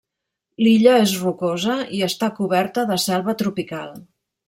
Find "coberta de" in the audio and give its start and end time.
2.41-3.01